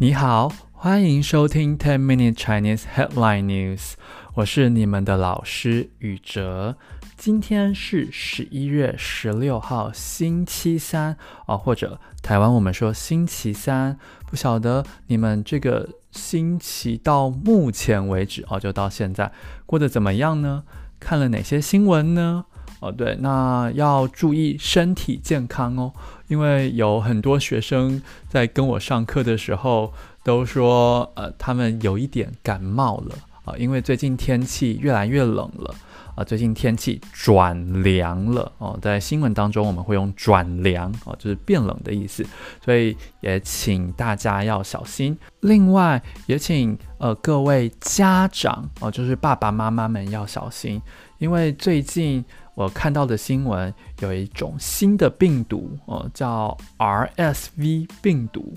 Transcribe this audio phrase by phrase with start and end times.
[0.00, 3.94] 你好，欢迎收听 Ten Minute Chinese Headline News。
[4.34, 6.76] 我是你们的老师宇哲。
[7.16, 11.16] 今天是十一月十六号，星期三
[11.48, 13.98] 哦，或者台湾我们说星期三。
[14.30, 19.32] 不晓得你们这个星期到目前为止哦，就到现在
[19.66, 20.62] 过得怎么样呢？
[21.00, 22.44] 看了哪些新闻呢？
[22.80, 25.92] 哦，对，那要注意身体健康哦，
[26.28, 29.92] 因为有很多学生在跟我上课的时候
[30.22, 35.74] 都说，呃，他们有一点感冒了啊，因为最近天气越来越冷了
[36.14, 42.24] 啊，最近天气转凉了哦，在新闻当中我们会用转凉哦，就是变冷的意思，
[42.64, 45.18] 所以也请大家要小心。
[45.40, 50.80] 另外，也请呃各位家长哦，就是爸爸妈妈们要小心，
[51.18, 52.24] 因为最近。
[52.54, 58.52] 我看到的新闻有一种新的病毒哦，叫 RSV 病毒。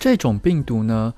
[0.00, 1.14] 这种病毒呢，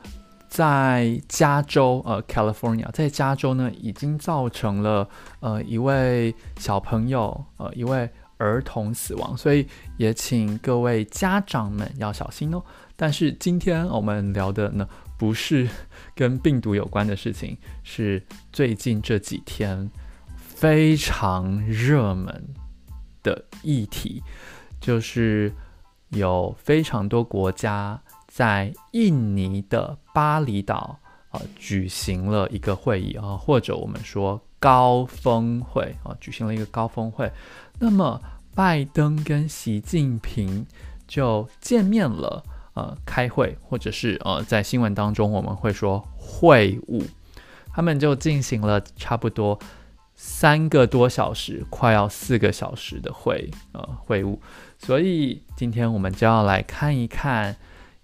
[0.47, 5.08] 在加州呃 California，在加州呢已经造成了
[5.41, 9.66] 呃一位小朋友呃一位儿童死亡，所以
[9.97, 12.62] 也请各位家长们要小心哦。
[12.94, 15.66] 但是今天我们聊的呢，不是
[16.14, 19.91] 跟病毒有关的事情，是最近这几天。
[20.62, 22.55] 非常热门
[23.20, 24.22] 的议题，
[24.80, 25.52] 就是
[26.10, 30.96] 有非常多国家在印尼的巴厘岛
[31.30, 37.28] 啊、举行了一个会议啊，或者我们说高峰会啊，举行了一个高峰会。
[37.80, 38.20] 那么
[38.54, 40.64] 拜登跟习近平
[41.08, 42.41] 就见面了，
[42.74, 47.04] 呃，开会，或者是呃，在新闻当中我们会说会晤，
[47.74, 49.58] 他们就进行了差不多。
[50.14, 54.38] 三个多小时，快要四个小时的会呃会晤，
[54.78, 57.56] 所以今天我们就要来看一看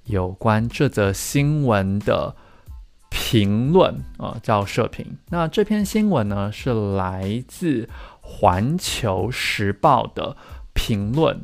[0.04, 2.34] 有关这则新闻的
[3.10, 5.18] 评论啊、呃，叫社评。
[5.30, 7.82] 那这篇新闻呢是来自
[8.20, 10.36] 《环球时报》的
[10.74, 11.40] 评论。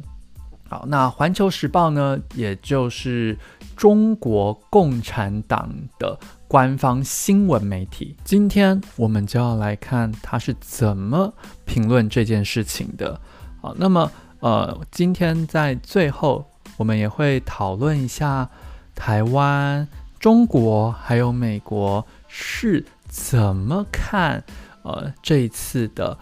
[0.69, 3.39] 好，那《环球时报》呢，也就是
[3.77, 6.19] 中国共产党的。
[6.47, 13.21] 官方新闻媒体，今天我们就要来看他是怎么评论这件事情的。
[13.61, 14.09] 好，那么
[14.39, 18.49] 呃，今天在最后，我们也会讨论一下
[18.95, 19.89] 台湾、
[20.21, 24.45] 中国还有美国是怎么看
[24.83, 26.17] 呃这一次的。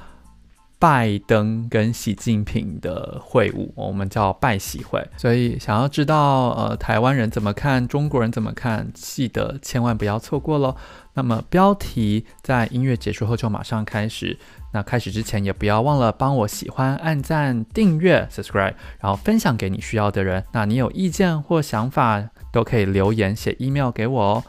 [0.82, 5.00] 拜登跟习近平的会晤，我们叫拜习会。
[5.16, 10.74] 所以想要知道呃台湾人怎么看，中国人怎么看，记得千万不要错过喽。
[11.14, 14.36] 那么标题在音乐结束后就马上开始。
[14.72, 20.44] 那开始之前也不要忘了帮我喜欢、按赞、订阅、subscribe，然后分享给你需要的人。
[20.50, 24.44] 那你有意见或想法都可以留言写 email 给我哦。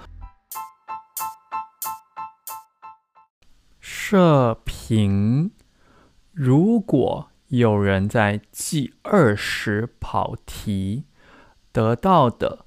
[3.79, 5.51] 社评。
[6.33, 11.03] 如果有人在记二十跑题，
[11.71, 12.65] 得到的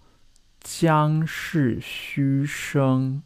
[0.60, 3.24] 将是虚声。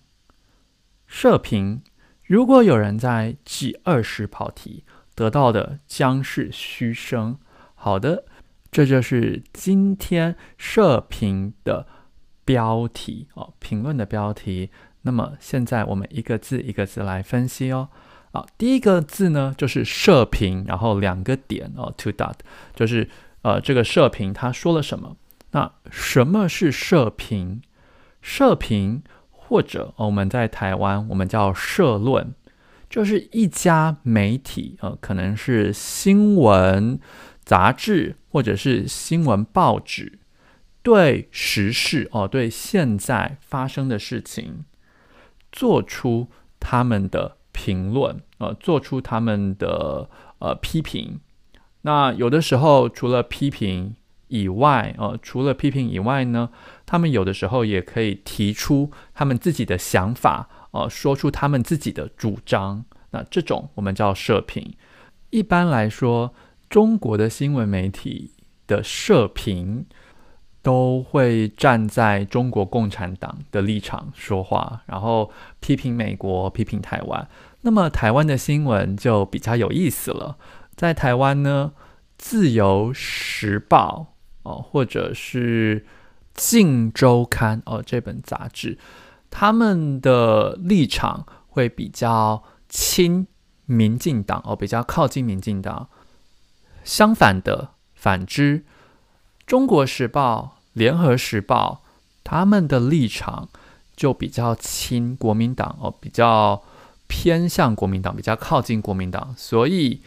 [1.07, 1.83] 射频：
[2.25, 4.85] 如果有人在记二十跑题，
[5.15, 7.39] 得到的将是虚声。
[7.75, 8.25] 好的，
[8.71, 11.87] 这就是今天射频的
[12.47, 14.71] 标题哦，评论的标题。
[15.03, 17.91] 那么现在我们一个字一个字来分析哦。
[18.33, 22.35] 啊，第一个字呢就是社评，然后两个点哦，two dot，
[22.77, 23.09] 就是
[23.43, 25.17] 呃这个社评他说了什么？
[25.51, 27.61] 那什么是社评？
[28.23, 29.03] 社评
[29.33, 32.33] 或者哦我们在台湾我们叫社论，
[32.89, 37.01] 就是一家媒体呃可能是新闻
[37.45, 40.21] 杂志或者是新闻报纸，
[40.85, 44.65] 对时事哦对现在发生的事情
[45.51, 46.29] 做出
[46.61, 47.39] 他们的。
[47.53, 51.21] 评论，呃，做出他们的呃批评。
[51.83, 53.95] 那有的时候除了批评
[54.29, 56.51] 以外，呃，除了批评以外呢，
[56.85, 62.85] 他们有的时候也可以提出他们自己的想法，呃，说出他们自己的主张。
[63.11, 64.75] 那这种我们叫社评。
[65.31, 66.35] 一般来说，
[66.69, 68.33] 中国的新闻媒体
[68.67, 69.87] 的社评。
[70.63, 75.31] 都会站在中国共产党的立场说话，然后
[75.61, 77.29] 批评美国、批评台湾。
[77.63, 80.37] 那么台湾的新闻就比较有意思了。
[80.77, 81.73] 在台湾呢，
[82.19, 84.15] 《自由时报》
[84.51, 85.81] 哦，或者是
[86.35, 88.79] 《镜周刊》哦，这本杂志，
[89.31, 93.27] 他们的立场会比较亲
[93.67, 95.89] 民进党哦，比较靠近民进党。
[96.83, 98.65] 相反的，反之。
[99.51, 101.83] 中国时报、联合时报，
[102.23, 103.49] 他们的立场
[103.97, 106.63] 就比较亲国民党哦，比较
[107.09, 110.03] 偏向国民党，比较靠近国民党，所以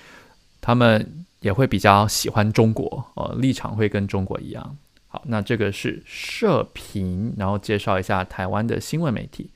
[0.62, 4.78] 他们也会比较喜欢中国哦，立场会跟中国一样。
[5.10, 9.50] 好，那这个是社评，然后介绍一下台湾的新闻媒体。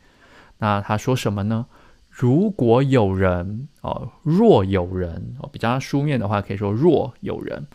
[0.58, 1.66] 那他说什么呢？
[2.10, 7.66] 如果有人哦，若有人哦，比较书面的话，可以说若有人，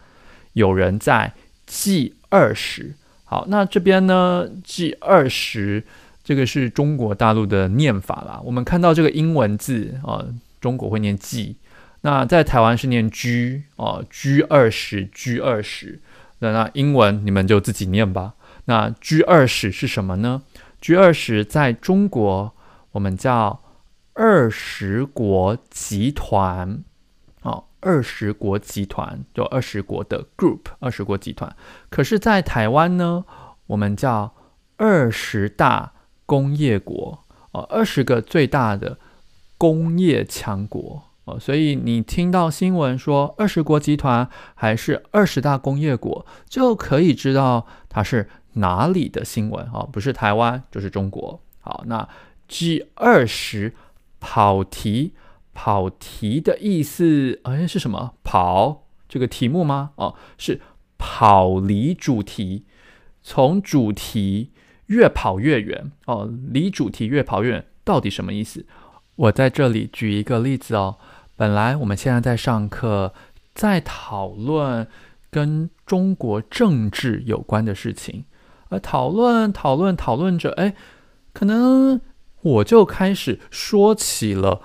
[0.53, 1.33] 有人在
[1.75, 2.95] G 二十。
[3.25, 5.83] 好，那这边呢，G 二十
[6.23, 8.39] 这个是中国大陆的念法啦。
[8.45, 10.23] 我们看到这个英文字啊，
[10.61, 11.57] 中国会念 G，
[12.03, 15.99] 那在台湾是念 G 啊，G 二十，G 二十。
[16.41, 18.35] 那那英文你们就自己念吧。
[18.67, 20.43] 那 G 二十是什么呢
[20.83, 22.53] ？G 二十在中国
[22.93, 23.63] 我们叫
[24.13, 26.85] 二十国集团。
[27.83, 31.55] 二十国集团，就二十国的 group，二十国集团。
[31.91, 33.25] 可是，在台湾呢，
[33.67, 34.33] 我们叫
[34.77, 35.93] 二十大
[36.25, 38.99] 工业国哦，二十个最大的
[39.59, 41.39] 工业强国哦。
[41.41, 51.41] 所以你听到新闻说二十国集团还是二十大工业国，就可以知道它是哪里的新闻哦，不是台湾就是中国。
[51.61, 52.09] 好，那
[52.47, 53.75] G 二十
[54.21, 55.15] 跑题。
[55.55, 58.15] 跑题的意思，哎，是什么？
[58.23, 59.91] 跑这个题目吗？
[59.97, 60.61] 哦，是
[60.99, 62.65] 跑离主题，
[63.23, 64.53] 从主题
[64.87, 65.93] 越跑越远。
[66.07, 68.65] 哦，离主题越跑越远，到底什么意思？
[69.17, 70.97] 我在这里举一个例子哦。
[71.37, 73.13] 本来我们现在在上课，
[73.55, 74.87] 在讨论
[75.31, 78.25] 跟中国政治有关的事情，
[78.69, 80.75] 而讨论、讨论、讨论着，哎，
[81.33, 82.01] 可能
[82.41, 84.63] 我就开始说起了。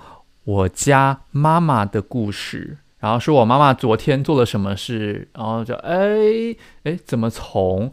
[0.48, 7.92] 我家妈妈的故事，然后说我妈妈昨天做了什么事，然后就哎哎，怎么从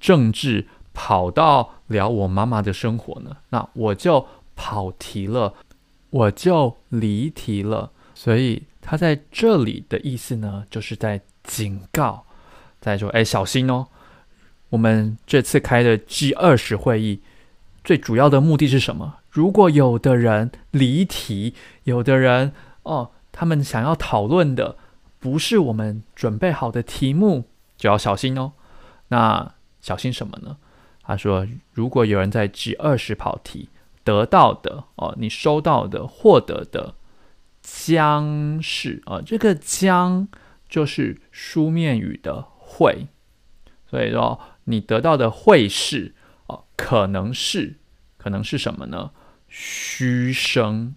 [0.00, 3.36] 政治跑到聊我妈妈的生活呢？
[3.50, 5.54] 那我就跑题了，
[6.10, 7.92] 我就离题了。
[8.16, 12.24] 所以他在这里的意思呢，就是在警告，
[12.80, 13.86] 在说哎，小心哦。
[14.70, 17.20] 我们这次开的 G 二十会议，
[17.84, 19.18] 最主要的目的是什么？
[19.36, 21.52] 如果有的人离题，
[21.82, 22.54] 有的人
[22.84, 24.78] 哦，他们想要讨论的
[25.18, 27.44] 不是我们准备好的题目，
[27.76, 28.52] 就要小心哦。
[29.08, 29.52] 那
[29.82, 30.56] 小心什么呢？
[31.02, 33.68] 他说，如果有人在 G 二十跑题，
[34.02, 36.94] 得到的哦，你收到的、获得的
[37.60, 40.26] 将是啊、哦，这个将
[40.66, 43.08] 就是书面语的会，
[43.86, 46.14] 所以说你得到的会是
[46.46, 47.76] 哦，可能是，
[48.16, 49.10] 可能是什么呢？
[49.48, 50.94] 嘘声，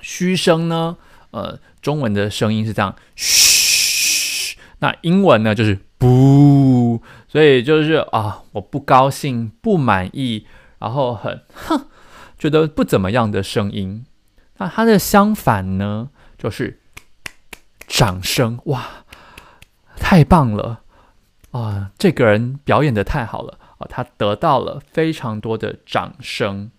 [0.00, 0.96] 嘘声呢？
[1.30, 4.56] 呃，中文的声音是这样，嘘。
[4.78, 7.02] 那英文呢，就是不。
[7.26, 10.46] 所以就是啊，我不高兴、不满意，
[10.78, 11.88] 然后很哼，
[12.38, 14.06] 觉得不怎么样的声音。
[14.58, 16.80] 那它的相反呢，就是
[17.88, 18.60] 掌声。
[18.66, 19.04] 哇，
[19.96, 20.82] 太棒了
[21.50, 21.90] 啊！
[21.98, 26.70] 这个人表演得太好了啊，他得到了非常多的掌声。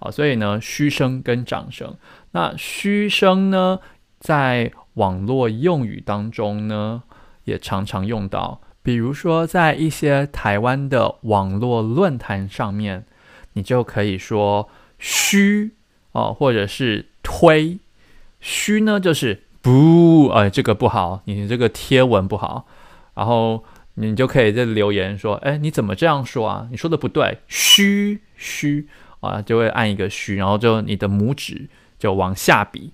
[0.00, 1.94] 啊，所以呢，嘘声跟掌声，
[2.32, 3.78] 那嘘声呢，
[4.18, 7.04] 在网络用语当中呢，
[7.44, 8.60] 也常常用到。
[8.82, 13.04] 比如说，在一些台湾的网络论坛上面，
[13.52, 15.72] 你就可以说“嘘”
[16.12, 17.78] 哦，或者是推
[18.40, 22.66] “嘘”呢，就是不，哎，这个不好，你这个贴文不好，
[23.14, 23.62] 然后
[23.94, 26.68] 你就可以在留言说：“哎，你怎么这样说啊？
[26.70, 28.88] 你说的不对，嘘嘘。”
[29.20, 32.92] 啊，就会按一个虚，然后就你的拇指就往下比。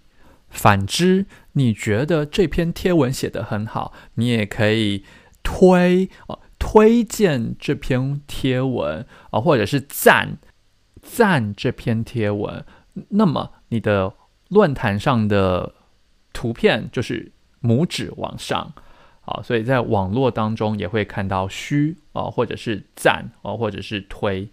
[0.49, 5.05] 反之，你觉得这篇贴文写得很好，你也可以
[5.43, 10.39] 推啊，推荐这篇贴文啊，或者是赞
[11.03, 12.65] 赞这篇贴文。
[13.11, 14.15] 那么你的
[14.49, 15.75] 论坛上的
[16.33, 18.73] 图片就是拇指往上
[19.27, 24.49] 啊，所以在网络当中也会看到虚啊，或者是赞啊，或者是推。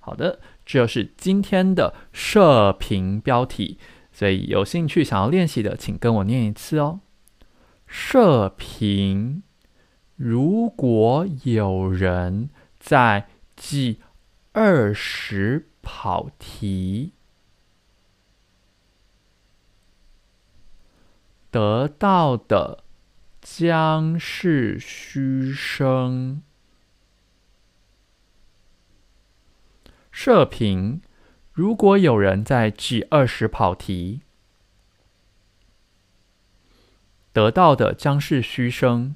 [0.00, 0.40] 好的。
[0.66, 3.78] 这就是今天的射频标题，
[4.10, 7.00] 所以有兴趣想要练习的，请跟我念一次哦。
[7.86, 9.44] 射频：
[10.16, 14.00] 如果有人在记
[14.50, 17.12] 二十跑题，
[21.52, 22.82] 得到的
[23.40, 26.42] 将是嘘声。
[30.18, 31.02] 社评：
[31.52, 34.22] 如果有人在 G 二十跑题，
[37.34, 39.14] 得到的将是嘘声。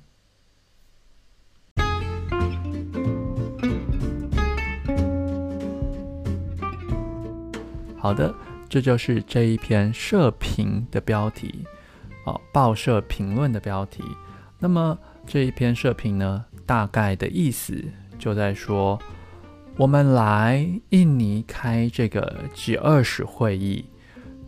[7.96, 8.34] 好的，
[8.68, 11.64] 这就是这一篇社评的标题，
[12.26, 14.04] 哦，报社评论的标题。
[14.58, 17.82] 那么这一篇社评呢，大概的意思
[18.18, 19.00] 就在说，
[19.76, 23.86] 我们来印尼开这个 G20 会议，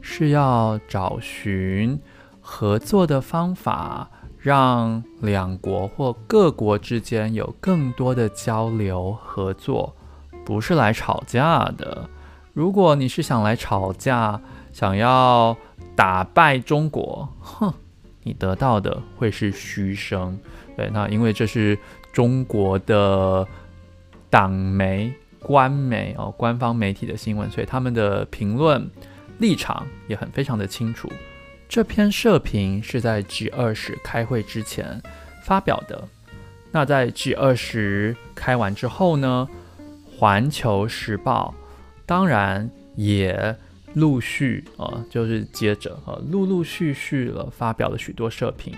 [0.00, 1.98] 是要找寻
[2.40, 9.96] 合作的方法，让两国或各国之间有更多的交流合作，
[10.44, 12.08] 不是来吵架的。
[12.52, 14.38] 如果你是想来吵架，
[14.70, 15.56] 想要
[15.96, 17.72] 打败中国，哼，
[18.22, 20.38] 你得到的会是嘘声。
[20.76, 21.78] 对，那因为这是
[22.12, 23.46] 中国的
[24.32, 28.90] 党媒、官媒哦，官方媒体的新闻，所以他们的评论
[29.36, 31.06] 立场也很非常的清楚。
[31.68, 35.02] 这篇社评是在 G 二十开会之前
[35.44, 36.08] 发表的。
[36.70, 39.46] 那在 G 二十开完之后呢，
[40.18, 41.54] 《环球时报》
[42.06, 43.54] 当然也
[43.92, 48.72] 陆续啊、就是接着啊、陆陆续续了发表了许多社评。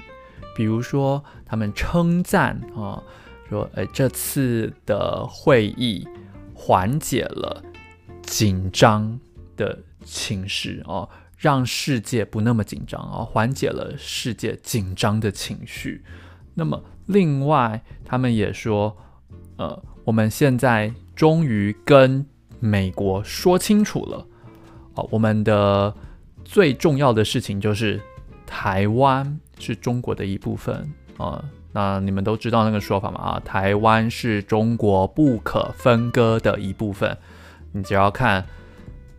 [0.56, 3.00] 比如说，他们称赞啊、
[3.48, 6.06] 说诶，这次的会议
[6.54, 7.62] 缓解了
[8.22, 9.18] 紧张
[9.56, 11.08] 的情势哦。
[11.36, 16.02] 让世界不那么紧张啊，缓解了世界紧张的情绪。
[16.54, 18.96] 那么，另外他们也说，
[19.56, 22.24] 呃，我们现在终于跟
[22.60, 24.26] 美国说清楚了，
[24.94, 25.94] 哦，我们的
[26.46, 28.00] 最重要的事情就是
[28.46, 33.20] 台湾是中国的一部分啊，那你们都知道那个说法吗？
[33.20, 37.14] 啊，台湾是中国不可分割的一部分。
[37.72, 38.46] 你只要看。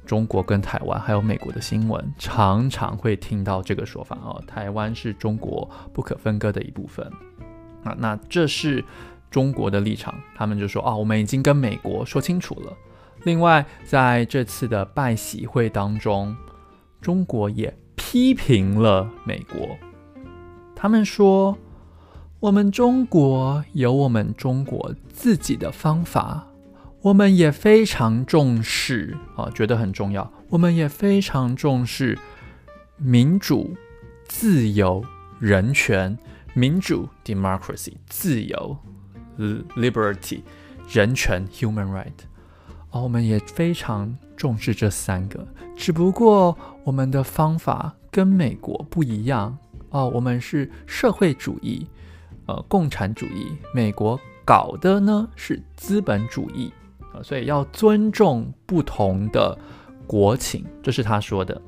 [0.06, 7.04] 中国跟台湾还有美国的新闻，常常会听到这个说法哦，台湾是中国不可分割的一部分
[7.84, 7.96] 啊。
[7.98, 8.86] 那这是
[9.32, 12.72] 中国的立场，他们就说啊，我们已经跟美国说清楚了。
[13.24, 16.38] 另外，在这次的拜习会当中，
[17.02, 19.76] 中国也批评了美国，
[20.76, 21.58] 他们说，
[22.46, 26.46] 我们中国有我们中国自己的方法。
[27.02, 30.32] 我们也非常重视啊，觉得很重要。
[30.50, 32.16] 我们也非常重视
[32.98, 33.76] 民主、
[34.28, 35.04] 自由、
[35.40, 36.16] 人权。
[36.54, 38.78] 民主 （democracy）、自由
[39.76, 40.42] （liberty）、
[40.88, 42.12] 人权 （human right）。
[42.92, 45.48] 哦，我们也非常重视这三个。
[45.76, 49.58] 只不过我们的方法跟美国不一样
[49.90, 50.08] 哦。
[50.14, 51.88] 我们是社会主义，
[52.46, 53.52] 呃，共产主义。
[53.74, 56.72] 美国搞的呢是资本主义
[57.14, 57.24] 啊。
[57.24, 59.58] 所以要尊重不同的
[60.08, 61.62] 国情，这是他说的。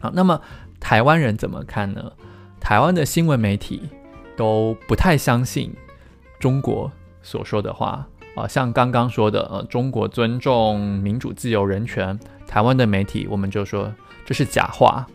[0.00, 0.40] 好，那么
[0.80, 2.12] 台湾人怎么看呢？
[2.60, 3.82] 台湾的新闻媒体
[4.36, 5.72] 都不太相信
[6.40, 6.90] 中国
[7.22, 13.92] 所说的话啊，像刚刚说的，呃，中国尊重民主、自由、人权，台湾的媒体我们就说
[14.24, 15.06] 这是假话，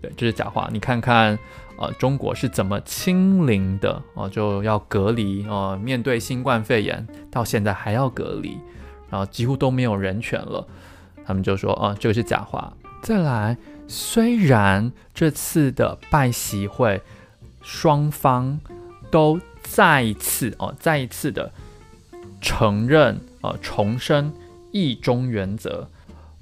[0.00, 0.68] 对，这是假话。
[0.72, 1.38] 你看看，
[1.76, 8.58] 呃，中国是怎么清零的哦，就要隔离哦，面对新冠肺炎，到现在还要隔离。
[9.10, 10.66] 然后几乎都没有人权了，
[11.24, 12.72] 他们就说啊，这个是假话。
[13.00, 17.00] 再来，虽然这次的拜习会
[17.62, 18.58] 双方
[19.10, 21.52] 都再一次哦，再一次的
[22.40, 24.32] 承认啊，重申
[24.72, 25.88] 一中原则，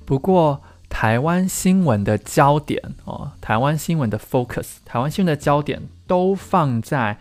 [0.06, 0.62] 不过
[1.02, 7.18] 台湾新闻的焦点哦，台湾新闻的 focus，台湾新闻的焦点都放在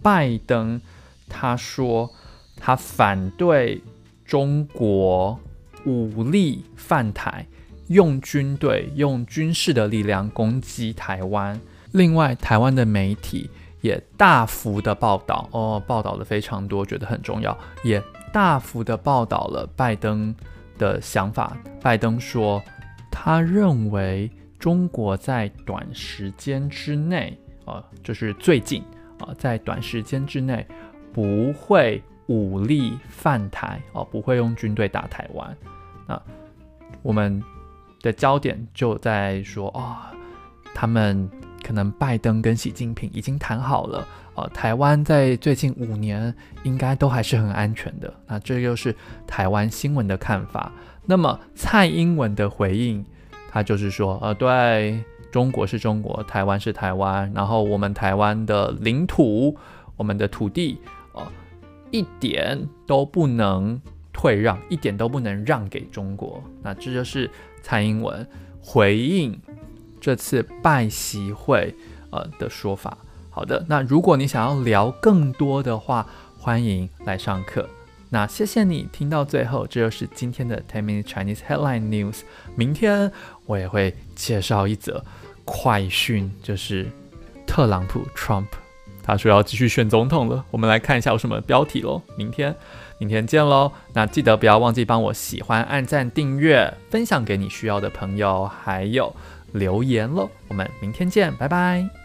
[0.00, 0.80] 拜登，
[1.28, 2.12] 他说
[2.56, 3.82] 他反对。
[4.24, 5.38] 中国
[5.84, 7.46] 武力犯台，
[7.88, 11.60] 用军队、用军事的力量攻击台湾。
[11.90, 13.50] 另外，台湾的媒体
[13.80, 18.00] 也大幅的报道，哦，报道的非常多，觉得很重要，也
[18.32, 20.34] 大幅的报道了拜登
[20.78, 21.54] 的想法。
[21.82, 22.62] 拜登说，
[23.14, 24.28] 他认为
[24.58, 28.82] 中国在短时间之内，啊，就是最近
[29.20, 30.66] 啊，在短时间之内
[31.12, 32.02] 不会。
[32.28, 35.54] 武力犯台哦，不会用军队打台湾。
[36.06, 36.18] 那
[37.02, 37.38] 我们
[38.00, 40.10] 的焦点就在说啊、
[40.74, 41.28] 他们
[41.62, 48.10] 可能拜登跟习近平已经谈好了，呃，台湾在最近五年应该都还是很安全的。
[48.26, 50.72] 那这又是台湾新闻的看法。
[51.06, 53.04] 那么蔡英文的回应，
[53.50, 59.56] 他就是说，呃，对，中国是中国，台湾是台湾，然后我们台湾的领土，
[59.96, 60.78] 我们的土地，
[61.12, 61.22] 呃
[61.90, 63.80] 一点都不能
[64.12, 66.42] 退让，一点都不能让给中国。
[66.62, 67.30] 那这就是
[67.62, 68.26] 蔡英文
[68.60, 69.38] 回应
[70.00, 71.74] 这次拜习会
[72.10, 72.96] 呃的说法。
[73.30, 76.06] 好的，那如果你想要聊更多的话，
[76.38, 77.68] 欢迎来上课。
[78.14, 82.20] 那谢谢你听到最后，这就是今天的 Ten Minute Chinese Headline News。
[82.54, 83.10] 明天
[83.44, 85.04] 我也会介绍一则
[85.44, 86.86] 快讯，就是
[87.44, 88.46] 特朗普 Trump，
[89.02, 90.44] 他说要继续选总统了。
[90.52, 92.00] 我们来看一下有什么标题喽。
[92.16, 92.54] 明天，
[92.98, 93.72] 明天见喽。
[93.92, 99.12] 那记得不要忘记帮我喜欢、按赞、订阅、分享给你需要的朋友，还有
[99.50, 100.30] 留言喽。
[100.46, 102.03] 我们明天见，拜拜。